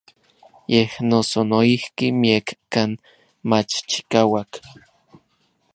Yej 0.73 0.91
noso 1.09 1.39
noijki 1.49 2.07
miekkan 2.21 2.91
mach 3.49 3.71
chikauak. 3.89 4.51